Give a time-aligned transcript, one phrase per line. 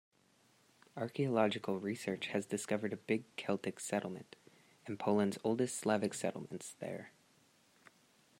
[0.97, 4.35] Archeological research has discovered a big Celtic settlement
[4.87, 7.11] and Poland's oldest Slavic settlements there.